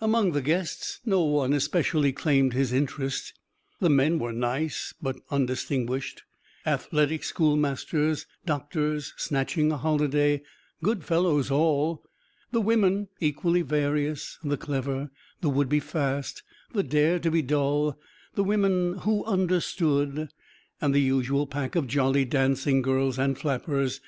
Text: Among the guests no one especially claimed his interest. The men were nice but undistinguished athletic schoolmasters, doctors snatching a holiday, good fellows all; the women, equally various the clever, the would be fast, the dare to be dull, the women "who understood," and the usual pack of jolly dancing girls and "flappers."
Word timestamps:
Among 0.00 0.32
the 0.32 0.40
guests 0.40 1.00
no 1.04 1.22
one 1.24 1.52
especially 1.52 2.10
claimed 2.10 2.54
his 2.54 2.72
interest. 2.72 3.38
The 3.78 3.90
men 3.90 4.18
were 4.18 4.32
nice 4.32 4.94
but 5.02 5.18
undistinguished 5.30 6.22
athletic 6.64 7.22
schoolmasters, 7.22 8.24
doctors 8.46 9.12
snatching 9.18 9.70
a 9.70 9.76
holiday, 9.76 10.40
good 10.82 11.04
fellows 11.04 11.50
all; 11.50 12.02
the 12.52 12.62
women, 12.62 13.08
equally 13.20 13.60
various 13.60 14.38
the 14.42 14.56
clever, 14.56 15.10
the 15.42 15.50
would 15.50 15.68
be 15.68 15.80
fast, 15.80 16.42
the 16.72 16.82
dare 16.82 17.18
to 17.18 17.30
be 17.30 17.42
dull, 17.42 17.98
the 18.34 18.44
women 18.44 18.94
"who 19.00 19.26
understood," 19.26 20.30
and 20.80 20.94
the 20.94 21.02
usual 21.02 21.46
pack 21.46 21.76
of 21.76 21.86
jolly 21.86 22.24
dancing 22.24 22.80
girls 22.80 23.18
and 23.18 23.36
"flappers." 23.36 24.00